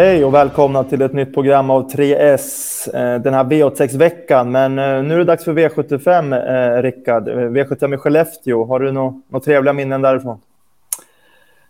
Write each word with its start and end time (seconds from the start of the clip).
Hej 0.00 0.24
och 0.24 0.34
välkomna 0.34 0.84
till 0.84 1.02
ett 1.02 1.12
nytt 1.12 1.34
program 1.34 1.70
av 1.70 1.90
3S 1.90 2.88
eh, 2.94 3.22
den 3.22 3.34
här 3.34 3.44
V86-veckan. 3.44 4.50
Men 4.50 4.78
eh, 4.78 5.02
nu 5.02 5.14
är 5.14 5.18
det 5.18 5.24
dags 5.24 5.44
för 5.44 5.52
V75, 5.52 6.76
eh, 6.76 6.82
Rickard. 6.82 7.28
V75 7.28 7.94
i 7.94 7.96
Skellefteå. 7.96 8.64
Har 8.64 8.80
du 8.80 8.92
några 8.92 9.14
nå 9.28 9.40
trevliga 9.40 9.72
minnen 9.72 10.02
därifrån? 10.02 10.40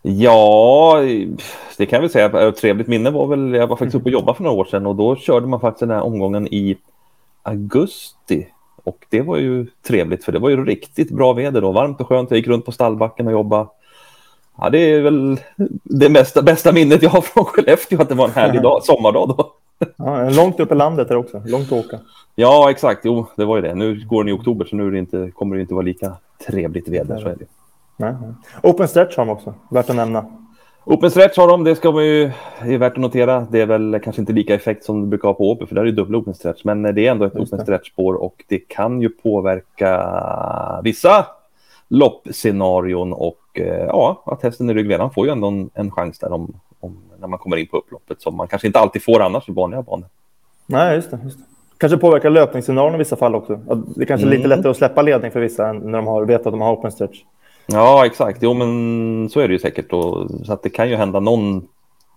Ja, 0.02 0.98
det 1.78 1.86
kan 1.86 2.00
väl 2.00 2.10
säga. 2.10 2.48
Ett 2.48 2.56
trevligt 2.56 2.86
minne 2.86 3.10
var 3.10 3.26
väl, 3.26 3.54
jag 3.54 3.66
var 3.66 3.76
faktiskt 3.76 3.94
uppe 3.94 4.08
och 4.08 4.12
jobbade 4.12 4.36
för 4.36 4.44
några 4.44 4.56
år 4.56 4.64
sedan 4.64 4.86
och 4.86 4.96
då 4.96 5.16
körde 5.16 5.46
man 5.46 5.60
faktiskt 5.60 5.80
den 5.80 5.90
här 5.90 6.02
omgången 6.02 6.46
i 6.46 6.76
augusti. 7.42 8.46
Och 8.84 9.06
det 9.08 9.20
var 9.20 9.36
ju 9.36 9.66
trevligt 9.86 10.24
för 10.24 10.32
det 10.32 10.38
var 10.38 10.50
ju 10.50 10.64
riktigt 10.64 11.10
bra 11.10 11.32
väder 11.32 11.60
då, 11.60 11.72
varmt 11.72 12.00
och 12.00 12.08
skönt. 12.08 12.30
Jag 12.30 12.38
gick 12.38 12.48
runt 12.48 12.64
på 12.64 12.72
stallbacken 12.72 13.26
och 13.26 13.32
jobbade 13.32 13.66
Ja, 14.60 14.70
det 14.70 14.78
är 14.78 15.00
väl 15.00 15.40
det 15.84 16.10
bästa, 16.10 16.42
bästa 16.42 16.72
minnet 16.72 17.02
jag 17.02 17.10
har 17.10 17.20
från 17.20 17.44
Skellefteå, 17.44 18.02
att 18.02 18.08
det 18.08 18.14
var 18.14 18.24
en 18.24 18.34
härlig 18.34 18.62
dag, 18.62 18.82
sommardag 18.84 19.28
då. 19.28 19.52
Ja, 19.96 20.30
långt 20.30 20.60
upp 20.60 20.72
i 20.72 20.74
landet 20.74 21.08
där 21.08 21.16
också, 21.16 21.42
långt 21.46 21.72
att 21.72 21.86
åka. 21.86 21.98
Ja, 22.34 22.70
exakt. 22.70 23.00
Jo, 23.04 23.26
det 23.36 23.44
var 23.44 23.56
ju 23.56 23.62
det. 23.62 23.74
Nu 23.74 24.04
går 24.06 24.24
den 24.24 24.28
i 24.34 24.38
oktober, 24.38 24.64
så 24.64 24.76
nu 24.76 24.86
är 24.86 24.90
det 24.90 24.98
inte, 24.98 25.30
kommer 25.34 25.56
det 25.56 25.62
inte 25.62 25.74
vara 25.74 25.84
lika 25.84 26.16
trevligt 26.46 26.88
väder. 26.88 27.18
Så 27.18 27.28
är 27.28 27.36
det. 27.36 27.44
Nej, 27.96 28.14
nej. 28.20 28.32
Open 28.62 28.88
stretch 28.88 29.16
har 29.16 29.26
de 29.26 29.32
också, 29.32 29.54
värt 29.70 29.90
att 29.90 29.96
nämna. 29.96 30.24
Open 30.84 31.10
stretch 31.10 31.36
har 31.36 31.48
de, 31.48 31.64
det 31.64 31.76
ska 31.76 31.92
man 31.92 32.04
ju, 32.04 32.30
det 32.62 32.74
är 32.74 32.78
värt 32.78 32.92
att 32.92 32.98
notera. 32.98 33.46
Det 33.50 33.60
är 33.60 33.66
väl 33.66 34.00
kanske 34.04 34.22
inte 34.22 34.32
lika 34.32 34.54
effekt 34.54 34.84
som 34.84 35.00
det 35.00 35.06
brukar 35.06 35.28
ha 35.28 35.34
på 35.34 35.50
Åby, 35.50 35.66
för 35.66 35.74
där 35.74 35.82
är 35.82 35.86
det 35.86 35.92
dubbla 35.92 36.18
open 36.18 36.34
stretch. 36.34 36.64
Men 36.64 36.82
det 36.82 37.06
är 37.06 37.10
ändå 37.10 37.24
ett 37.24 37.36
open 37.36 37.60
stretch-spår 37.60 38.14
och 38.14 38.44
det 38.48 38.58
kan 38.58 39.00
ju 39.00 39.08
påverka 39.08 40.80
vissa 40.84 41.26
loppscenarion 41.90 43.12
och 43.12 43.40
eh, 43.54 43.84
ja, 43.86 44.22
att 44.26 44.42
hästen 44.42 44.70
i 44.70 44.74
rygg 44.74 44.90
redan 44.90 45.10
får 45.10 45.26
ju 45.26 45.32
ändå 45.32 45.48
en, 45.48 45.70
en 45.74 45.90
chans 45.90 46.18
där 46.18 46.32
om, 46.32 46.60
om, 46.80 47.02
när 47.20 47.28
man 47.28 47.38
kommer 47.38 47.56
in 47.56 47.66
på 47.66 47.76
upploppet 47.76 48.22
som 48.22 48.36
man 48.36 48.48
kanske 48.48 48.66
inte 48.66 48.78
alltid 48.78 49.02
får 49.02 49.22
annars 49.22 49.48
i 49.48 49.52
vanliga 49.52 49.82
banor. 49.82 50.06
Nej, 50.66 50.94
just 50.94 51.10
det. 51.10 51.18
Just 51.24 51.38
det. 51.38 51.44
Kanske 51.78 51.98
påverkar 51.98 52.30
löpningsscenarion 52.30 52.94
i 52.94 52.98
vissa 52.98 53.16
fall 53.16 53.34
också. 53.34 53.56
Det 53.96 54.02
är 54.02 54.06
kanske 54.06 54.26
är 54.26 54.30
lite 54.30 54.44
mm. 54.44 54.48
lättare 54.48 54.70
att 54.70 54.76
släppa 54.76 55.02
ledning 55.02 55.30
för 55.30 55.40
vissa 55.40 55.72
när 55.72 55.98
de 55.98 56.06
har, 56.06 56.24
vet 56.24 56.46
att 56.46 56.52
de 56.52 56.60
har 56.60 56.72
open 56.72 56.92
stretch. 56.92 57.22
Ja, 57.66 58.06
exakt. 58.06 58.38
Jo, 58.42 58.54
men 58.54 59.28
så 59.28 59.40
är 59.40 59.48
det 59.48 59.52
ju 59.52 59.58
säkert. 59.58 59.92
Och, 59.92 60.30
så 60.44 60.52
att 60.52 60.62
det 60.62 60.70
kan 60.70 60.88
ju 60.88 60.96
hända 60.96 61.20
någon 61.20 61.68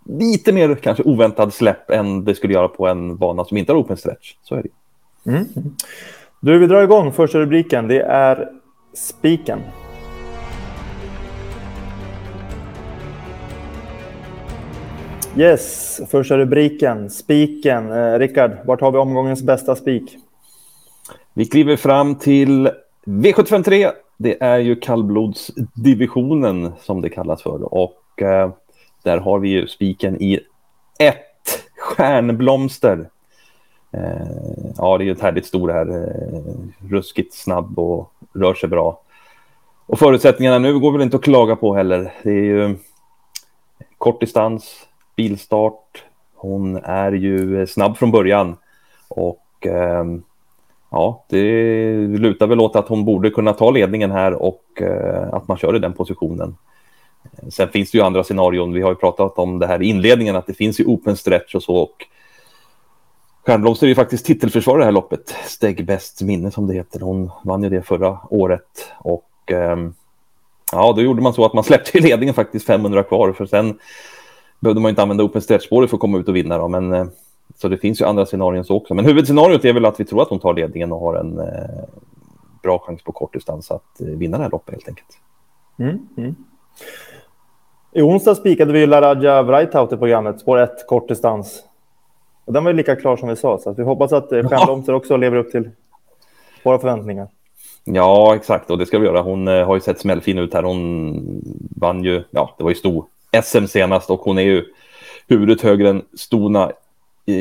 lite 0.06 0.52
mer 0.52 0.76
kanske 0.76 1.04
oväntad 1.04 1.54
släpp 1.54 1.90
än 1.90 2.26
det 2.26 2.36
skulle 2.36 2.54
göra 2.54 2.68
på 2.68 2.88
en 2.88 3.18
bana 3.18 3.46
som 3.46 3.58
inte 3.58 3.72
har 3.72 3.80
open 3.80 3.98
stretch. 3.98 4.36
Så 4.44 4.56
är 4.56 4.64
det. 4.64 5.32
Mm. 5.32 5.46
Du, 6.40 6.60
vi 6.60 6.68
drar 6.68 6.84
igång 6.84 7.12
första 7.12 7.40
rubriken. 7.40 7.88
Det 7.88 8.02
är 8.02 8.50
Spiken. 8.94 9.60
Yes, 15.38 16.02
första 16.12 16.38
rubriken. 16.38 17.10
Spiken. 17.10 17.92
Eh, 17.92 18.20
Rickard, 18.20 18.52
vart 18.66 18.82
har 18.82 18.92
vi 18.92 18.98
omgångens 18.98 19.44
bästa 19.44 19.76
spik? 19.76 20.18
Vi 21.34 21.46
kliver 21.46 21.76
fram 21.76 22.16
till 22.16 22.70
V753. 23.06 23.92
Det 24.18 24.44
är 24.44 24.58
ju 24.58 24.76
kallblodsdivisionen 24.76 26.72
som 26.80 27.02
det 27.02 27.10
kallas 27.10 27.42
för. 27.42 27.74
Och 27.74 28.22
eh, 28.22 28.52
där 29.04 29.18
har 29.18 29.40
vi 29.40 29.50
ju 29.50 29.68
spiken 29.68 30.22
i 30.22 30.40
ett 31.00 31.64
stjärnblomster. 31.78 33.10
Eh, 33.94 34.28
ja, 34.78 34.98
det 34.98 35.04
är 35.04 35.06
ju 35.06 35.12
ett 35.12 35.22
härligt 35.22 35.46
stor 35.46 35.70
här. 35.70 35.90
Eh, 35.90 36.90
ruskigt 36.90 37.34
snabb 37.34 37.80
och 37.80 38.14
rör 38.34 38.54
sig 38.54 38.70
bra. 38.70 39.00
Och 39.86 40.00
förutsättningarna 40.00 40.60
nu 40.60 40.80
går 40.80 40.92
väl 40.92 41.02
inte 41.02 41.18
att 41.18 41.24
klaga 41.24 41.56
på 41.56 41.76
heller. 41.76 42.14
Det 42.24 42.30
är 42.30 42.44
ju 42.44 42.76
kort 43.98 44.20
distans, 44.20 44.88
bilstart. 45.16 46.04
Hon 46.36 46.76
är 46.76 47.12
ju 47.12 47.62
eh, 47.62 47.66
snabb 47.66 47.98
från 47.98 48.12
början 48.12 48.56
och 49.08 49.68
eh, 49.68 50.06
ja, 50.90 51.26
det 51.30 51.94
lutar 51.94 52.48
väl 52.48 52.60
åt 52.60 52.76
att 52.76 52.88
hon 52.88 53.06
borde 53.06 53.30
kunna 53.30 53.54
ta 53.54 53.72
ledningen 53.72 54.12
här 54.12 54.34
och 54.34 54.82
eh, 54.82 55.34
att 55.34 55.48
man 55.48 55.58
kör 55.58 55.76
i 55.76 55.80
den 55.80 55.94
positionen. 55.94 56.56
Sen 57.50 57.70
finns 57.70 57.92
det 57.92 57.98
ju 57.98 58.04
andra 58.04 58.24
scenarion. 58.24 58.74
Vi 58.74 58.82
har 58.82 58.90
ju 58.90 58.96
pratat 58.96 59.40
om 59.40 59.60
det 59.60 59.68
här 59.68 59.82
i 59.82 59.86
inledningen, 59.86 60.36
att 60.36 60.48
det 60.48 60.54
finns 60.54 60.80
ju 60.80 60.86
open 60.86 61.18
stretch 61.18 61.56
och 61.56 61.64
så. 61.64 61.76
Och 61.76 62.06
Stjärnblomster 63.46 63.88
är 63.88 63.90
ju 63.90 63.96
faktiskt 63.96 64.26
titelförsvarare 64.26 64.80
i 64.80 64.82
det 64.82 64.86
här 64.86 64.92
loppet. 64.92 65.36
Steg 65.46 65.86
bäst 65.86 66.22
minne 66.22 66.52
som 66.52 66.68
det 66.68 66.74
heter. 66.74 67.00
Hon 67.00 67.32
vann 67.44 67.64
ju 67.64 67.70
det 67.70 67.82
förra 67.82 68.20
året 68.30 68.92
och 68.98 69.52
eh, 69.52 69.78
ja, 70.72 70.94
då 70.96 71.02
gjorde 71.02 71.22
man 71.22 71.34
så 71.34 71.46
att 71.46 71.54
man 71.54 71.64
släppte 71.64 72.00
ledningen 72.00 72.36
faktiskt 72.36 72.66
500 72.66 73.04
kvar 73.04 73.34
för 73.34 73.46
sen 73.46 73.80
behövde 74.60 74.82
man 74.82 74.90
inte 74.90 75.02
använda 75.02 75.24
open 75.24 75.42
stretch-spåret 75.42 75.90
för 75.90 75.98
att 75.98 76.02
komma 76.02 76.18
ut 76.18 76.28
och 76.28 76.36
vinna. 76.36 76.58
Då, 76.58 76.68
men, 76.68 76.94
eh, 76.94 77.06
så 77.56 77.68
det 77.68 77.78
finns 77.78 78.02
ju 78.02 78.06
andra 78.06 78.26
scenarion 78.26 78.66
så 78.66 78.76
också. 78.76 78.94
Men 78.94 79.06
huvudscenariot 79.06 79.66
är 79.66 79.74
väl 79.74 79.86
att 79.86 80.00
vi 80.00 80.06
tror 80.06 80.22
att 80.22 80.30
hon 80.30 80.40
tar 80.40 80.54
ledningen 80.54 80.92
och 80.92 81.00
har 81.00 81.16
en 81.16 81.40
eh, 81.40 81.84
bra 82.64 82.80
chans 82.80 83.04
på 83.04 83.12
kort 83.12 83.34
distans 83.34 83.72
att 83.72 84.02
eh, 84.02 84.08
vinna 84.08 84.38
det 84.38 84.44
här 84.44 84.52
loppet 84.52 84.74
helt 84.74 84.88
enkelt. 84.88 85.20
Mm, 85.80 86.08
mm. 86.18 86.36
I 87.92 88.02
onsdag 88.02 88.36
spikade 88.36 88.74
vi 88.74 88.86
Laradja 88.86 89.42
Vrajtaut 89.42 89.94
i 89.94 89.98
programmet, 89.98 90.40
spår 90.40 90.58
1, 90.58 90.88
kort 90.88 91.08
distans. 91.08 91.64
Och 92.46 92.54
den 92.54 92.64
var 92.64 92.72
ju 92.72 92.78
lika 92.78 92.96
klar 92.96 93.18
som 93.18 93.30
vi 93.30 93.36
sa, 93.36 93.58
så 93.58 93.74
vi 93.74 93.84
hoppas 93.84 94.14
att 94.14 94.32
eh, 94.32 94.50
Stjärnblomster 94.50 94.94
också 94.94 95.18
lever 95.18 95.38
upp 95.38 95.52
till 95.52 95.70
våra 96.64 96.80
förväntningar. 96.80 97.28
Ja, 97.84 98.36
exakt, 98.36 98.72
och 98.72 98.78
det 98.78 98.86
ska 98.86 99.00
vi 99.00 99.06
göra. 99.06 99.22
Hon 99.22 99.48
eh, 99.48 99.66
har 99.66 99.76
ju 99.76 99.82
sett 99.82 100.00
smällfin 100.00 100.38
ut 100.38 100.54
här. 100.54 100.64
Hon 100.64 101.42
vann 101.76 102.04
ju, 102.04 102.24
ja, 102.32 102.56
det 102.58 102.64
var 102.64 102.72
ju 102.72 102.76
stor 102.76 103.06
SM 103.44 103.66
senast 103.66 104.10
och 104.10 104.20
hon 104.20 104.38
är 104.38 104.44
ju 104.44 104.66
huvudet 105.28 105.62
högre 105.62 105.90
än 105.90 106.02
Stona 106.14 106.72
i, 107.26 107.34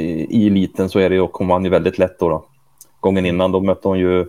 i 0.43 0.47
eliten 0.47 0.89
så 0.89 0.99
är 0.99 1.09
det 1.09 1.15
ju 1.15 1.21
och 1.21 1.37
hon 1.37 1.49
vann 1.49 1.65
ju 1.65 1.71
väldigt 1.71 1.99
lätt 1.99 2.19
då. 2.19 2.29
då. 2.29 2.45
Gången 3.01 3.27
innan 3.27 3.53
då 3.53 3.61
mötte 3.61 3.89
hon 3.89 3.99
ju, 3.99 4.27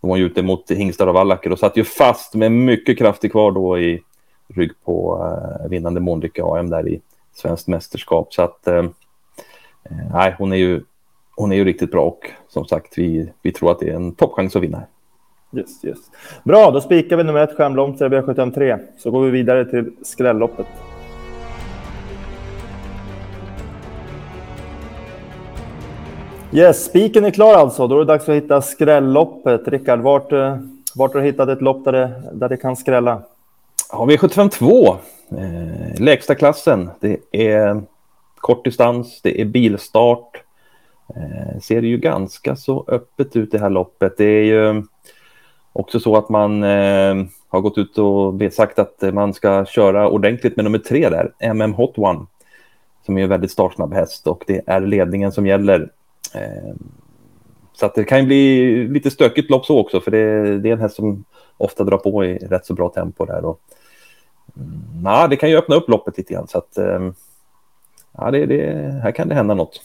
hon 0.00 0.10
var 0.10 0.16
ju 0.16 0.26
ute 0.26 0.42
mot 0.42 0.70
Hingstar 0.70 1.06
och 1.06 1.14
Wallacker 1.14 1.52
och 1.52 1.58
satt 1.58 1.76
ju 1.76 1.84
fast 1.84 2.34
med 2.34 2.52
mycket 2.52 2.98
kraft 2.98 3.30
kvar 3.30 3.52
då 3.52 3.78
i 3.78 4.00
rygg 4.48 4.70
på 4.84 5.18
uh, 5.18 5.68
vinnande 5.70 6.00
Månlycke 6.00 6.44
AM 6.44 6.70
där 6.70 6.88
i 6.88 7.00
svenskt 7.34 7.68
mästerskap. 7.68 8.34
Så 8.34 8.42
att 8.42 8.68
uh, 8.68 8.84
nej, 10.12 10.34
hon 10.38 10.52
är 10.52 10.56
ju 10.56 10.82
hon 11.36 11.52
är 11.52 11.56
ju 11.56 11.64
riktigt 11.64 11.90
bra 11.90 12.02
och 12.02 12.30
som 12.48 12.64
sagt, 12.64 12.98
vi, 12.98 13.32
vi 13.42 13.52
tror 13.52 13.70
att 13.70 13.80
det 13.80 13.90
är 13.90 13.94
en 13.94 14.14
toppchans 14.14 14.56
att 14.56 14.62
vinna. 14.62 14.82
Yes, 15.56 15.84
yes. 15.84 15.98
Bra, 16.44 16.70
då 16.70 16.80
spikar 16.80 17.16
vi 17.16 17.24
nummer 17.24 17.40
ett, 17.40 17.56
Stjärnblomster 17.56 18.08
V753. 18.08 18.78
Så 18.98 19.10
går 19.10 19.24
vi 19.24 19.30
vidare 19.30 19.64
till 19.64 19.92
skrälloppet. 20.02 20.66
Yes, 26.52 26.84
spiken 26.84 27.24
är 27.24 27.30
klar 27.30 27.54
alltså. 27.54 27.86
Då 27.86 27.94
är 27.94 27.98
det 27.98 28.04
dags 28.04 28.28
att 28.28 28.34
hitta 28.34 28.62
skrälloppet. 28.62 29.68
Rickard, 29.68 30.00
vart, 30.00 30.32
eh, 30.32 30.56
vart 30.94 31.14
har 31.14 31.20
du 31.20 31.26
hittat 31.26 31.48
ett 31.48 31.62
lopp 31.62 31.84
där 31.84 31.92
det, 31.92 32.22
där 32.32 32.48
det 32.48 32.56
kan 32.56 32.76
skrälla? 32.76 33.22
Ja, 33.92 34.06
V752, 34.06 34.96
eh, 35.30 36.00
lägsta 36.00 36.34
klassen. 36.34 36.90
Det 37.00 37.18
är 37.32 37.82
kort 38.44 38.64
distans, 38.64 39.20
det 39.22 39.40
är 39.40 39.44
bilstart. 39.44 40.42
Eh, 41.16 41.60
ser 41.60 41.80
det 41.80 41.88
ju 41.88 41.98
ganska 41.98 42.56
så 42.56 42.84
öppet 42.88 43.36
ut 43.36 43.52
det 43.52 43.58
här 43.58 43.70
loppet. 43.70 44.16
Det 44.16 44.24
är 44.24 44.44
ju 44.44 44.82
också 45.72 46.00
så 46.00 46.16
att 46.16 46.28
man 46.28 46.62
eh, 46.62 47.14
har 47.48 47.60
gått 47.60 47.78
ut 47.78 47.98
och 47.98 48.52
sagt 48.52 48.78
att 48.78 49.14
man 49.14 49.34
ska 49.34 49.64
köra 49.64 50.08
ordentligt 50.08 50.56
med 50.56 50.64
nummer 50.64 50.78
tre 50.78 51.08
där, 51.08 51.32
MM 51.38 51.74
Hot 51.74 51.98
One, 51.98 52.26
som 53.06 53.18
är 53.18 53.22
en 53.22 53.28
väldigt 53.28 53.50
startsnabb 53.50 53.94
häst 53.94 54.26
och 54.26 54.44
det 54.46 54.62
är 54.66 54.80
ledningen 54.80 55.32
som 55.32 55.46
gäller. 55.46 55.90
Eh, 56.34 56.74
så 57.72 57.86
att 57.86 57.94
det 57.94 58.04
kan 58.04 58.20
ju 58.20 58.26
bli 58.26 58.88
lite 58.88 59.10
stökigt 59.10 59.50
lopp 59.50 59.66
så 59.66 59.78
också, 59.78 60.00
för 60.00 60.10
det, 60.10 60.58
det, 60.58 60.68
är 60.68 60.72
en 60.72 60.80
häst 60.80 60.96
som 60.96 61.24
ofta 61.56 61.84
drar 61.84 61.98
på 61.98 62.24
i 62.24 62.38
rätt 62.38 62.66
så 62.66 62.74
bra 62.74 62.88
tempo 62.88 63.24
där. 63.24 63.44
Och, 63.44 63.60
mm, 64.56 65.30
det 65.30 65.36
kan 65.36 65.50
ju 65.50 65.56
öppna 65.56 65.76
upp 65.76 65.88
loppet 65.88 66.18
lite 66.18 66.34
grann, 66.34 66.48
så 66.48 66.58
att 66.58 66.78
eh, 66.78 67.10
ja, 68.18 68.30
det, 68.30 68.46
det, 68.46 69.00
här 69.02 69.12
kan 69.12 69.28
det 69.28 69.34
hända 69.34 69.54
något. 69.54 69.80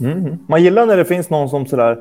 Mm. 0.00 0.38
Man 0.46 0.62
gillar 0.62 0.86
när 0.86 0.96
det 0.96 1.04
finns 1.04 1.30
någon 1.30 1.48
som 1.48 1.66
sådär 1.66 1.98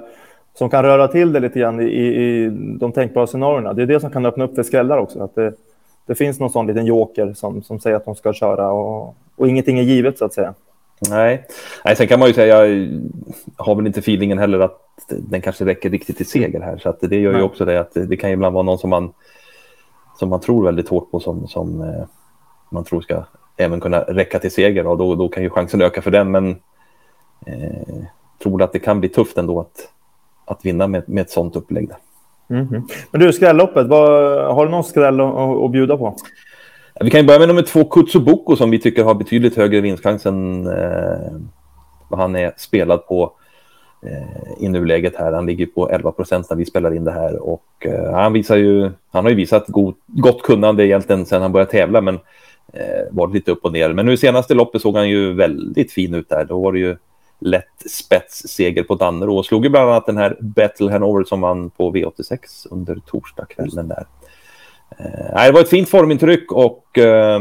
som 0.57 0.69
kan 0.69 0.83
röra 0.83 1.07
till 1.07 1.33
det 1.33 1.39
lite 1.39 1.59
grann 1.59 1.81
i, 1.81 1.85
i 1.85 2.49
de 2.79 2.91
tänkbara 2.91 3.27
scenarierna. 3.27 3.73
Det 3.73 3.81
är 3.81 3.85
det 3.85 3.99
som 3.99 4.11
kan 4.11 4.25
öppna 4.25 4.43
upp 4.43 4.55
för 4.55 4.63
skrällar 4.63 4.97
också. 4.97 5.23
Att 5.23 5.35
det, 5.35 5.53
det 6.05 6.15
finns 6.15 6.39
någon 6.39 6.49
sån 6.49 6.67
liten 6.67 6.85
joker 6.85 7.33
som, 7.33 7.63
som 7.63 7.79
säger 7.79 7.95
att 7.95 8.05
de 8.05 8.15
ska 8.15 8.33
köra 8.33 8.71
och, 8.71 9.15
och 9.35 9.47
ingenting 9.47 9.79
är 9.79 9.83
givet 9.83 10.17
så 10.17 10.25
att 10.25 10.33
säga. 10.33 10.53
Nej. 11.09 11.45
Nej, 11.85 11.95
sen 11.95 12.07
kan 12.07 12.19
man 12.19 12.27
ju 12.27 12.33
säga, 12.33 12.65
jag 12.65 12.89
har 13.55 13.75
väl 13.75 13.87
inte 13.87 13.99
feelingen 13.99 14.37
heller 14.37 14.59
att 14.59 14.81
den 15.09 15.41
kanske 15.41 15.65
räcker 15.65 15.89
riktigt 15.89 16.17
till 16.17 16.29
seger 16.29 16.61
här. 16.61 16.77
Så 16.77 16.89
att 16.89 16.99
det 17.01 17.19
gör 17.19 17.37
ju 17.37 17.41
också 17.41 17.65
det 17.65 17.79
att 17.79 17.91
det 17.93 18.17
kan 18.17 18.29
ibland 18.29 18.53
vara 18.53 18.63
någon 18.63 18.77
som 18.77 18.89
man, 18.89 19.13
som 20.19 20.29
man 20.29 20.39
tror 20.39 20.65
väldigt 20.65 20.89
hårt 20.89 21.11
på 21.11 21.19
som, 21.19 21.47
som 21.47 21.81
eh, 21.81 22.05
man 22.71 22.83
tror 22.83 23.01
ska 23.01 23.23
även 23.57 23.79
kunna 23.79 23.99
räcka 23.99 24.39
till 24.39 24.51
seger 24.51 24.87
och 24.87 24.97
då, 24.97 25.15
då 25.15 25.29
kan 25.29 25.43
ju 25.43 25.49
chansen 25.49 25.81
öka 25.81 26.01
för 26.01 26.11
den. 26.11 26.31
Men 26.31 26.49
eh, 27.45 28.07
tror 28.43 28.61
att 28.61 28.73
det 28.73 28.79
kan 28.79 28.99
bli 28.99 29.09
tufft 29.09 29.37
ändå 29.37 29.59
att, 29.59 29.89
att 30.45 30.65
vinna 30.65 30.87
med, 30.87 31.09
med 31.09 31.21
ett 31.21 31.29
sånt 31.29 31.55
upplägg. 31.55 31.89
Mm 32.49 32.67
-hmm. 32.67 32.83
Men 33.11 33.21
du, 33.21 33.33
skrälloppet, 33.33 33.87
vad, 33.87 34.09
har 34.55 34.65
du 34.65 34.71
någon 34.71 34.83
skräll 34.83 35.21
att, 35.21 35.35
att 35.35 35.71
bjuda 35.71 35.97
på? 35.97 36.15
Vi 36.99 37.09
kan 37.09 37.25
börja 37.25 37.39
med 37.39 37.47
nummer 37.47 37.61
två, 37.61 37.83
Kutsubuko, 37.83 38.55
som 38.55 38.71
vi 38.71 38.79
tycker 38.79 39.03
har 39.03 39.13
betydligt 39.13 39.57
högre 39.57 39.81
vinstchans 39.81 40.25
än 40.25 40.67
eh, 40.67 41.31
vad 42.09 42.19
han 42.19 42.35
är 42.35 42.53
spelad 42.57 43.07
på 43.07 43.31
eh, 44.03 44.63
i 44.65 44.69
nuläget 44.69 45.15
här. 45.15 45.31
Han 45.31 45.45
ligger 45.45 45.65
på 45.65 45.89
11 45.89 46.11
procent 46.11 46.49
när 46.49 46.57
vi 46.57 46.65
spelar 46.65 46.95
in 46.95 47.03
det 47.03 47.11
här 47.11 47.39
och 47.49 47.65
eh, 47.79 48.13
han 48.13 48.33
visar 48.33 48.57
ju, 48.57 48.91
han 49.11 49.25
har 49.25 49.29
ju 49.29 49.35
visat 49.35 49.67
god, 49.67 49.95
gott 50.05 50.41
kunnande 50.41 50.87
egentligen 50.87 51.25
sedan 51.25 51.41
han 51.41 51.51
började 51.51 51.71
tävla, 51.71 52.01
men 52.01 52.19
eh, 52.73 53.11
varit 53.11 53.33
lite 53.33 53.51
upp 53.51 53.65
och 53.65 53.73
ner. 53.73 53.93
Men 53.93 54.05
nu 54.05 54.17
senaste 54.17 54.53
loppet 54.53 54.81
såg 54.81 54.95
han 54.95 55.09
ju 55.09 55.33
väldigt 55.33 55.91
fin 55.91 56.13
ut 56.13 56.29
där. 56.29 56.45
Då 56.45 56.61
var 56.61 56.73
det 56.73 56.79
ju 56.79 56.97
lätt 57.39 57.91
spetsseger 57.91 58.83
på 58.83 58.95
Dannero 58.95 59.37
och 59.37 59.45
slog 59.45 59.63
ju 59.63 59.69
bland 59.69 59.89
annat 59.89 60.05
den 60.05 60.17
här 60.17 60.37
Battle 60.39 60.91
Hanover 60.91 61.23
som 61.23 61.41
vann 61.41 61.69
på 61.69 61.91
V86 61.91 62.39
under 62.71 62.95
torsdagskvällen 63.05 63.87
där. 63.87 64.05
Eh, 64.89 65.45
det 65.45 65.51
var 65.51 65.61
ett 65.61 65.69
fint 65.69 65.89
formintryck 65.89 66.51
och 66.51 66.97
eh, 66.97 67.39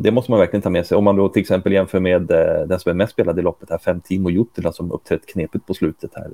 det 0.00 0.10
måste 0.10 0.30
man 0.30 0.40
verkligen 0.40 0.62
ta 0.62 0.70
med 0.70 0.86
sig. 0.86 0.96
Om 0.96 1.04
man 1.04 1.16
då 1.16 1.28
till 1.28 1.40
exempel 1.40 1.72
jämför 1.72 2.00
med 2.00 2.30
eh, 2.30 2.66
den 2.66 2.80
som 2.80 2.90
är 2.90 2.94
mest 2.94 3.12
spelad 3.12 3.38
i 3.38 3.42
loppet, 3.42 3.70
här, 3.70 3.78
Fem 3.78 4.00
Timo 4.00 4.30
Juttila 4.30 4.72
som 4.72 4.92
uppträtt 4.92 5.26
knepigt 5.26 5.66
på 5.66 5.74
slutet 5.74 6.10
här. 6.14 6.30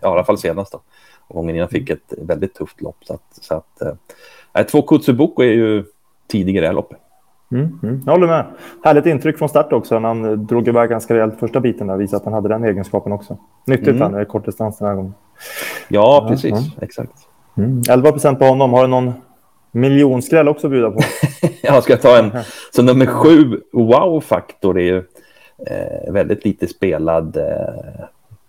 Ja, 0.00 0.08
i 0.08 0.12
alla 0.12 0.24
fall 0.24 0.38
senast 0.38 0.72
då. 0.72 0.80
Gången 1.28 1.56
innan 1.56 1.68
fick 1.68 1.90
ett 1.90 2.12
väldigt 2.18 2.54
tufft 2.54 2.80
lopp. 2.80 2.96
Så 3.04 3.14
att, 3.14 3.38
så 3.40 3.54
att 3.54 3.82
eh, 4.52 4.66
två 4.66 4.82
Kutsubuko 4.82 5.42
är 5.42 5.52
ju 5.52 5.84
tidigare 6.28 6.66
i 6.66 6.72
loppet. 6.72 6.98
Mm, 7.52 7.78
mm. 7.82 8.02
Jag 8.06 8.12
håller 8.12 8.26
med. 8.26 8.44
Härligt 8.84 9.06
intryck 9.06 9.38
från 9.38 9.48
start 9.48 9.72
också. 9.72 9.98
när 9.98 10.08
Han 10.08 10.46
drog 10.46 10.68
iväg 10.68 10.90
ganska 10.90 11.14
rejält 11.14 11.38
första 11.40 11.60
biten 11.60 11.86
där. 11.86 11.96
Visade 11.96 12.16
att 12.16 12.24
han 12.24 12.32
hade 12.32 12.48
den 12.48 12.64
egenskapen 12.64 13.12
också. 13.12 13.38
Nyttigt 13.66 13.88
mm. 13.88 14.02
han 14.02 14.14
är 14.14 14.24
kortdistans 14.24 14.78
den 14.78 14.88
här 14.88 14.94
gången. 14.94 15.14
Ja, 15.88 16.26
precis. 16.28 16.50
Ja. 16.50 16.82
Exakt. 16.84 17.12
Mm. 17.56 17.82
11 17.90 18.12
procent 18.12 18.38
på 18.38 18.44
honom. 18.44 18.72
Har 18.72 18.82
du 18.82 18.88
någon 18.88 19.12
miljonskräll 19.72 20.48
också 20.48 20.66
att 20.66 20.70
bjuda 20.70 20.90
på? 20.90 21.00
jag 21.62 21.82
ska 21.82 21.96
ta 21.96 22.18
en. 22.18 22.30
Så 22.74 22.82
nummer 22.82 23.06
sju, 23.06 23.60
wow-faktor, 23.72 24.78
är 24.78 24.84
ju 24.84 24.96
eh, 25.66 26.12
väldigt 26.12 26.44
lite 26.44 26.66
spelad. 26.66 27.36
Eh, 27.36 28.04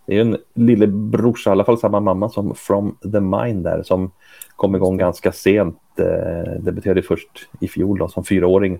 det 0.06 0.14
är 0.14 0.16
ju 0.16 0.22
en 0.22 0.38
lillebrorsa, 0.54 1.50
i 1.50 1.52
alla 1.52 1.64
fall 1.64 1.78
samma 1.78 2.00
mamma 2.00 2.30
som 2.30 2.56
From 2.56 2.98
the 3.12 3.20
Mind 3.20 3.64
där, 3.64 3.84
som 3.84 4.12
kom 4.56 4.76
igång 4.76 4.98
ganska 4.98 5.32
sent. 5.32 5.78
Eh, 6.00 6.52
debuterade 6.60 7.02
först 7.02 7.50
i 7.60 7.68
fjol 7.68 7.98
då, 7.98 8.08
som 8.08 8.24
fyraåring. 8.24 8.80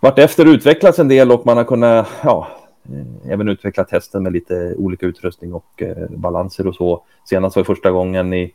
Vart 0.00 0.18
efter 0.18 0.46
utvecklats 0.46 0.98
en 0.98 1.08
del 1.08 1.32
och 1.32 1.46
man 1.46 1.56
har 1.56 1.64
kunnat 1.64 2.08
ja, 2.22 2.48
eh, 2.84 3.32
även 3.32 3.48
utveckla 3.48 3.84
testen 3.84 4.22
med 4.22 4.32
lite 4.32 4.74
olika 4.78 5.06
utrustning 5.06 5.54
och 5.54 5.82
eh, 5.82 6.10
balanser 6.10 6.66
och 6.66 6.74
så. 6.74 7.04
Senast 7.24 7.56
var 7.56 7.62
det 7.62 7.66
första 7.66 7.90
gången 7.90 8.34
i 8.34 8.52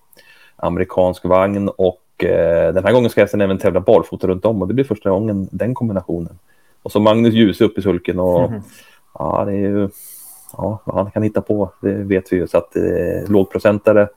amerikansk 0.55 1.25
vagn 1.25 1.69
och 1.69 2.23
eh, 2.23 2.73
den 2.73 2.83
här 2.83 2.91
gången 2.91 3.09
ska 3.09 3.21
hästen 3.21 3.41
även 3.41 3.57
tävla 3.57 3.79
barfota 3.79 4.27
runt 4.27 4.45
om 4.45 4.61
och 4.61 4.67
det 4.67 4.73
blir 4.73 4.85
första 4.85 5.09
gången 5.09 5.49
den 5.51 5.73
kombinationen. 5.73 6.39
Och 6.83 6.91
så 6.91 6.99
Magnus 6.99 7.33
Djuse 7.33 7.63
upp 7.63 7.77
i 7.77 7.81
sulken 7.81 8.19
och 8.19 8.43
mm. 8.43 8.61
ja, 9.13 9.43
det 9.45 9.51
är 9.51 9.55
ju 9.55 9.89
ja, 10.57 10.81
vad 10.85 10.95
han 10.95 11.11
kan 11.11 11.23
hitta 11.23 11.41
på, 11.41 11.71
det 11.81 11.93
vet 11.93 12.33
vi 12.33 12.37
ju. 12.37 12.47
Så 12.47 12.57
att 12.57 12.75
eh, 12.75 13.29
lågprocentare 13.29 14.07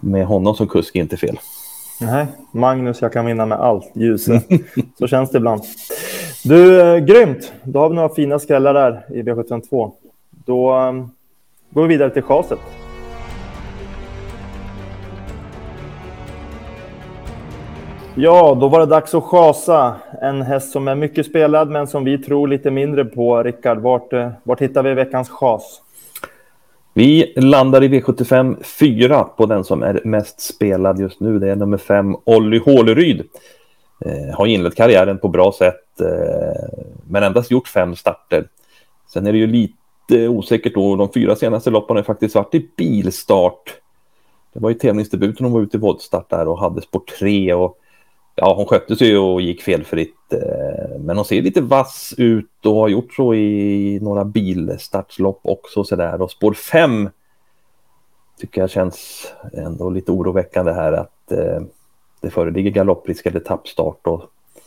med 0.00 0.26
honom 0.26 0.54
som 0.54 0.68
kusk 0.68 0.96
är 0.96 1.00
inte 1.00 1.16
fel. 1.16 1.38
Nej, 2.04 2.26
Magnus, 2.52 3.02
jag 3.02 3.12
kan 3.12 3.26
vinna 3.26 3.46
med 3.46 3.60
allt. 3.60 3.90
Ljuse. 3.94 4.42
Så 4.98 5.06
känns 5.06 5.30
det 5.30 5.38
ibland. 5.38 5.62
Du, 6.44 6.80
eh, 6.80 6.98
grymt. 6.98 7.52
Då 7.62 7.78
har 7.80 7.88
vi 7.88 7.94
några 7.94 8.08
fina 8.08 8.38
skrällar 8.38 8.74
där 8.74 9.06
i 9.08 9.22
V752. 9.22 9.92
Då 10.30 10.74
eh, 10.78 10.92
går 11.70 11.82
vi 11.82 11.88
vidare 11.88 12.10
till 12.10 12.22
chaset. 12.22 12.58
Ja, 18.16 18.58
då 18.60 18.68
var 18.68 18.80
det 18.80 18.86
dags 18.86 19.14
att 19.14 19.24
chasa. 19.24 19.94
En 20.20 20.42
häst 20.42 20.72
som 20.72 20.88
är 20.88 20.94
mycket 20.94 21.26
spelad, 21.26 21.70
men 21.70 21.86
som 21.86 22.04
vi 22.04 22.18
tror 22.18 22.48
lite 22.48 22.70
mindre 22.70 23.04
på. 23.04 23.42
Rickard, 23.42 23.78
vart, 23.78 24.12
eh, 24.12 24.30
vart 24.42 24.60
hittar 24.60 24.82
vi 24.82 24.94
veckans 24.94 25.30
chas? 25.30 25.82
Vi 26.96 27.32
landar 27.36 27.84
i 27.84 27.88
V75 27.88 28.62
4 28.62 29.24
på 29.24 29.46
den 29.46 29.64
som 29.64 29.82
är 29.82 30.00
mest 30.04 30.40
spelad 30.40 31.00
just 31.00 31.20
nu. 31.20 31.38
Det 31.38 31.50
är 31.50 31.56
nummer 31.56 31.76
5, 31.76 32.16
Olli 32.24 32.58
Håleryd. 32.58 33.22
Eh, 34.04 34.36
har 34.36 34.46
inlett 34.46 34.74
karriären 34.74 35.18
på 35.18 35.28
bra 35.28 35.52
sätt, 35.52 36.00
eh, 36.00 36.78
men 37.08 37.22
endast 37.22 37.50
gjort 37.50 37.68
fem 37.68 37.96
starter. 37.96 38.48
Sen 39.12 39.26
är 39.26 39.32
det 39.32 39.38
ju 39.38 39.46
lite 39.46 40.28
osäkert 40.28 40.74
då. 40.74 40.96
De 40.96 41.12
fyra 41.12 41.36
senaste 41.36 41.70
loppen 41.70 41.96
har 41.96 42.02
faktiskt 42.02 42.34
varit 42.34 42.54
i 42.54 42.68
bilstart. 42.76 43.74
Det 44.52 44.60
var 44.60 44.70
ju 44.70 44.74
tävlingsdebuten 44.74 45.46
hon 45.46 45.52
var 45.52 45.60
ute 45.60 45.76
i 45.76 45.80
voltstart 45.80 46.30
där 46.30 46.48
och 46.48 46.58
hade 46.58 46.82
spår 46.82 47.02
3 47.18 47.54
och 47.54 47.78
ja, 48.34 48.54
hon 48.54 48.66
skötte 48.66 48.96
sig 48.96 49.18
och 49.18 49.40
gick 49.40 49.62
felfritt. 49.62 50.32
Eh, 50.32 50.98
men 50.98 51.16
hon 51.16 51.24
ser 51.24 51.42
lite 51.42 51.60
vass 51.60 52.14
ut 52.18 52.66
och 52.66 52.74
har 52.74 52.88
gjort 52.88 53.14
så 53.14 53.34
i 53.34 53.98
några 54.02 54.24
bilstartslopp 54.24 55.40
också 55.42 55.84
så 55.84 55.96
där. 55.96 56.22
Och 56.22 56.30
spår 56.30 56.52
5 56.52 57.08
tycker 58.38 58.60
jag 58.60 58.70
känns 58.70 59.26
ändå 59.52 59.90
lite 59.90 60.12
oroväckande 60.12 60.72
här 60.72 60.92
att 60.92 61.32
eh, 61.32 61.62
det 62.20 62.30
föreligger 62.30 62.70
galopprisk 62.70 63.26
eller 63.26 63.40
tappstart. 63.40 64.06
Och, 64.06 64.22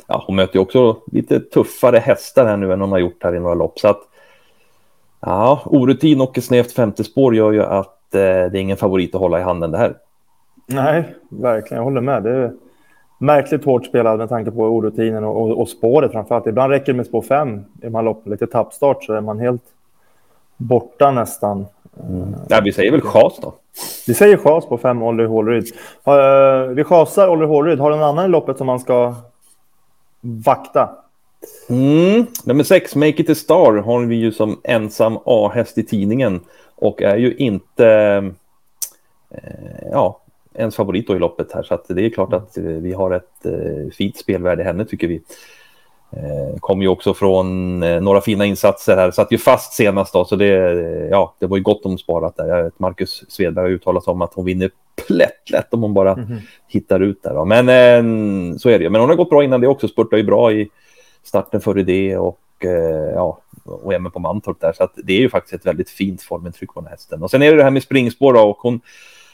ja, 0.07 0.23
hon 0.27 0.35
möter 0.35 0.55
ju 0.55 0.61
också 0.61 0.97
lite 1.11 1.39
tuffare 1.39 1.97
hästar 1.97 2.45
här 2.45 2.57
nu 2.57 2.73
än 2.73 2.81
hon 2.81 2.91
har 2.91 2.99
gjort 2.99 3.23
här 3.23 3.35
i 3.35 3.39
några 3.39 3.55
lopp. 3.55 3.79
Så 3.79 3.87
att, 3.87 4.01
ja, 5.19 5.61
orutin 5.65 6.21
och 6.21 6.37
ett 6.37 6.43
snävt 6.43 6.71
femte 6.71 7.03
spår 7.03 7.35
gör 7.35 7.51
ju 7.51 7.63
att 7.63 8.15
eh, 8.15 8.19
det 8.19 8.27
är 8.27 8.55
ingen 8.55 8.77
favorit 8.77 9.15
att 9.15 9.21
hålla 9.21 9.39
i 9.39 9.43
handen 9.43 9.71
det 9.71 9.77
här. 9.77 9.97
Nej, 10.65 11.15
verkligen. 11.29 11.77
Jag 11.77 11.83
håller 11.83 12.01
med. 12.01 12.23
Det 12.23 12.31
är 12.31 12.53
märkligt 13.17 13.65
hårt 13.65 13.85
spelad 13.85 14.17
med 14.17 14.29
tanke 14.29 14.51
på 14.51 14.61
orutinen 14.61 15.23
och, 15.23 15.41
och, 15.41 15.61
och 15.61 15.69
spåret 15.69 16.11
framförallt. 16.11 16.47
Ibland 16.47 16.71
räcker 16.71 16.93
det 16.93 16.97
med 16.97 17.05
spår 17.05 17.21
fem 17.21 17.57
i 17.57 17.85
de 17.85 17.95
här 17.95 18.03
loppen. 18.03 18.31
Lite 18.31 18.47
tappstart 18.47 19.03
så 19.03 19.13
är 19.13 19.21
man 19.21 19.39
helt 19.39 19.63
borta 20.57 21.11
nästan. 21.11 21.65
Mm. 22.09 22.35
Ja, 22.49 22.61
vi 22.63 22.73
säger 22.73 22.91
väl 22.91 23.01
chas 23.01 23.39
då. 23.41 23.53
Vi 24.07 24.13
säger 24.13 24.37
chas 24.37 24.65
på 24.65 24.77
fem 24.77 25.03
Olly 25.03 25.25
Hålryd. 25.25 25.65
Uh, 26.07 26.73
vi 26.73 26.83
chasar 26.83 27.29
Olly 27.29 27.45
Hålryd. 27.45 27.79
Har 27.79 27.91
du 27.91 27.97
någon 27.97 28.09
annan 28.09 28.25
i 28.25 28.27
loppet 28.27 28.57
som 28.57 28.67
man 28.67 28.79
ska 28.79 29.15
vakta? 30.21 30.89
Mm. 31.69 32.25
Nummer 32.45 32.63
sex, 32.63 32.95
Make 32.95 33.21
it 33.21 33.29
a 33.29 33.35
star, 33.35 33.73
har 33.73 34.05
vi 34.05 34.15
ju 34.15 34.31
som 34.31 34.61
ensam 34.63 35.17
A-häst 35.25 35.77
i 35.77 35.83
tidningen 35.83 36.39
och 36.75 37.01
är 37.01 37.17
ju 37.17 37.35
inte... 37.35 37.87
Eh, 39.29 39.87
ja, 39.91 40.21
ens 40.57 40.75
favorit 40.75 41.09
i 41.09 41.19
loppet 41.19 41.51
här. 41.51 41.63
Så 41.63 41.73
att 41.73 41.85
det 41.87 42.05
är 42.05 42.09
klart 42.09 42.33
att 42.33 42.57
eh, 42.57 42.63
vi 42.63 42.93
har 42.93 43.11
ett 43.11 43.45
eh, 43.45 43.91
fint 43.93 44.17
spelvärde 44.17 44.61
i 44.61 44.65
henne 44.65 44.85
tycker 44.85 45.07
vi. 45.07 45.21
Eh, 46.11 46.59
kom 46.59 46.81
ju 46.81 46.87
också 46.87 47.13
från 47.13 47.79
några 47.79 48.21
fina 48.21 48.45
insatser 48.45 48.97
här, 48.97 49.11
satt 49.11 49.31
ju 49.31 49.37
fast 49.37 49.73
senast 49.73 50.13
då, 50.13 50.25
så 50.25 50.35
det, 50.35 50.47
ja, 51.11 51.35
det 51.39 51.45
var 51.45 51.57
ju 51.57 51.63
gott 51.63 51.85
om 51.85 51.97
sparat 51.97 52.37
där. 52.37 52.71
Marcus 52.77 53.23
Svedberg 53.27 53.63
har 53.63 53.71
uttalat 53.71 54.07
om 54.07 54.21
att 54.21 54.33
hon 54.33 54.45
vinner 54.45 54.71
plättlätt 55.07 55.73
om 55.73 55.81
hon 55.81 55.93
bara 55.93 56.13
mm 56.13 56.25
-hmm. 56.25 56.39
hittar 56.67 56.99
ut 56.99 57.23
där. 57.23 57.33
Då. 57.33 57.45
Men 57.45 58.59
så 58.59 58.69
är 58.69 58.77
det 58.77 58.83
ju. 58.83 58.89
Men 58.89 59.01
hon 59.01 59.09
har 59.09 59.17
gått 59.17 59.29
bra 59.29 59.43
innan 59.43 59.61
det 59.61 59.67
också, 59.67 59.87
spurtar 59.87 60.17
ju 60.17 60.23
bra 60.23 60.51
i 60.51 60.69
starten 61.23 61.61
före 61.61 61.83
det 61.83 62.17
och 62.17 62.39
ja, 63.15 63.39
och 63.65 63.93
även 63.93 64.11
på 64.11 64.19
Mantorp 64.19 64.59
där. 64.59 64.73
Så 64.73 64.83
att 64.83 64.93
det 64.95 65.13
är 65.13 65.19
ju 65.19 65.29
faktiskt 65.29 65.53
ett 65.53 65.65
väldigt 65.65 65.89
fint 65.89 66.21
formintryck 66.21 66.73
på 66.73 66.79
den 66.79 66.87
här 66.87 66.91
hästen. 66.91 67.23
Och 67.23 67.31
sen 67.31 67.41
är 67.41 67.51
det 67.51 67.57
det 67.57 67.63
här 67.63 67.71
med 67.71 67.83
springspår 67.83 68.33
då, 68.33 68.41
och 68.41 68.57
hon 68.57 68.81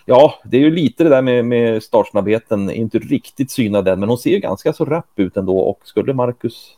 Ja, 0.06 0.34
det 0.44 0.58
är 0.58 0.62
ju 0.62 0.72
lite 0.72 1.04
det 1.04 1.10
där 1.10 1.22
med, 1.22 1.46
med 1.46 1.84
startsnabbheten, 1.84 2.70
inte 2.70 3.00
riktigt 3.00 3.52
synad 3.52 3.86
den, 3.86 4.00
men 4.00 4.10
hon 4.10 4.18
ser 4.18 4.30
ju 4.30 4.40
ganska 4.40 4.74
så 4.74 4.86
rapp 4.86 5.12
ut 5.16 5.38
ändå 5.38 5.60
och 5.60 5.80
skulle 5.84 6.14
Marcus 6.14 6.78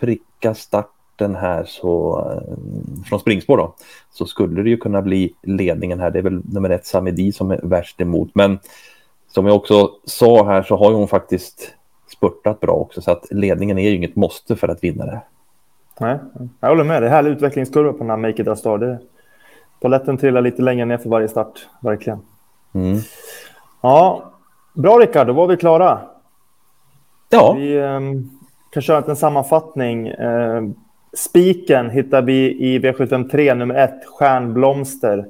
pricka 0.00 0.54
starten 0.54 1.34
här 1.34 1.64
så 1.64 2.20
eh, 2.32 3.04
från 3.08 3.20
springspår 3.20 3.56
då, 3.56 3.74
så 4.10 4.26
skulle 4.26 4.62
det 4.62 4.70
ju 4.70 4.76
kunna 4.76 5.02
bli 5.02 5.34
ledningen 5.42 6.00
här. 6.00 6.10
Det 6.10 6.18
är 6.18 6.22
väl 6.22 6.42
nummer 6.44 6.70
ett 6.70 6.86
Samedi 6.86 7.32
som 7.32 7.50
är 7.50 7.60
värst 7.62 8.00
emot, 8.00 8.30
men 8.34 8.58
som 9.28 9.46
jag 9.46 9.56
också 9.56 9.90
sa 10.04 10.44
här 10.44 10.62
så 10.62 10.76
har 10.76 10.92
hon 10.92 11.08
faktiskt 11.08 11.74
spurtat 12.16 12.60
bra 12.60 12.72
också, 12.72 13.00
så 13.00 13.10
att 13.10 13.26
ledningen 13.30 13.78
är 13.78 13.88
ju 13.88 13.96
inget 13.96 14.16
måste 14.16 14.56
för 14.56 14.68
att 14.68 14.84
vinna 14.84 15.06
det. 15.06 15.20
Nej, 16.00 16.18
jag 16.60 16.68
håller 16.68 16.84
med. 16.84 17.02
Det 17.02 17.06
är 17.06 17.10
härlig 17.10 17.30
utvecklingskurva 17.30 17.92
på 17.92 17.98
den 17.98 18.10
här 18.10 18.16
Make 18.16 18.42
It 18.42 18.48
A 18.48 18.56
Star. 18.56 18.78
Det, 18.78 18.98
Poletten 19.80 20.18
trillar 20.18 20.40
lite 20.40 20.62
längre 20.62 20.84
ner 20.84 20.98
för 20.98 21.10
varje 21.10 21.28
start, 21.28 21.68
verkligen. 21.80 22.18
Mm. 22.74 22.98
Ja, 23.80 24.32
bra 24.74 24.98
Rickard, 24.98 25.26
då 25.26 25.32
var 25.32 25.46
vi 25.46 25.56
klara. 25.56 26.00
Ja. 27.30 27.52
Vi 27.52 27.76
eh, 27.76 28.00
kan 28.70 28.82
köra 28.82 29.04
en 29.08 29.16
sammanfattning. 29.16 30.08
Eh, 30.08 30.62
spiken 31.12 31.90
hittar 31.90 32.22
vi 32.22 32.64
i 32.74 32.78
V753 32.78 33.54
nummer 33.54 33.74
1, 33.74 33.90
Stjärnblomster. 34.06 35.26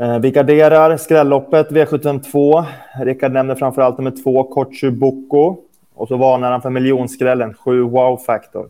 Eh, 0.00 0.18
vi 0.18 0.30
garderar 0.30 0.96
skrälloppet 0.96 1.70
V752. 1.70 2.64
Rickard 3.00 3.32
nämner 3.32 3.54
framför 3.54 3.82
allt 3.82 3.98
nummer 3.98 4.22
2, 4.22 4.44
Kochu 4.44 4.90
Boko. 4.90 5.56
Och 5.94 6.08
så 6.08 6.16
varnar 6.16 6.50
han 6.50 6.62
för 6.62 6.70
miljonskrällen, 6.70 7.54
7 7.54 7.82
Wow 7.82 8.16
Factor. 8.16 8.68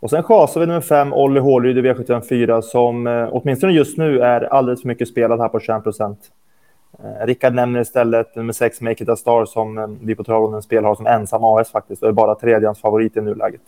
Och 0.00 0.10
sen 0.10 0.22
chasar 0.22 0.60
vi 0.60 0.66
nummer 0.66 0.80
fem, 0.80 1.12
Olli 1.12 1.40
Hålryd 1.40 1.78
i 1.78 1.82
V754 1.82 2.60
som 2.60 3.06
eh, 3.06 3.28
åtminstone 3.32 3.72
just 3.72 3.98
nu 3.98 4.20
är 4.20 4.40
alldeles 4.40 4.80
för 4.80 4.88
mycket 4.88 5.08
spelad 5.08 5.40
här 5.40 5.48
på 5.48 5.60
21 5.60 5.82
procent. 5.82 6.18
Eh, 6.98 7.26
Rickard 7.26 7.54
nämner 7.54 7.80
istället 7.80 8.36
nummer 8.36 8.52
sex, 8.52 8.80
Make 8.80 9.02
It 9.02 9.08
A 9.08 9.16
Star, 9.16 9.44
som 9.44 9.78
eh, 9.78 9.86
vi 10.02 10.14
på 10.14 10.24
Travåldens 10.24 10.64
spel 10.64 10.84
har 10.84 10.94
som 10.94 11.06
ensam 11.06 11.44
AS 11.44 11.70
faktiskt. 11.70 12.02
Och 12.02 12.08
är 12.08 12.12
bara 12.12 12.34
tredje 12.34 12.74
favorit 12.74 13.16
i 13.16 13.20
nuläget. 13.20 13.60